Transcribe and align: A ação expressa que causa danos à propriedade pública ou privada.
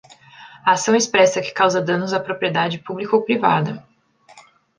A 0.65 0.71
ação 0.71 0.95
expressa 0.95 1.43
que 1.43 1.51
causa 1.53 1.79
danos 1.79 2.11
à 2.11 2.19
propriedade 2.19 2.79
pública 2.79 3.15
ou 3.15 3.21
privada. 3.21 3.85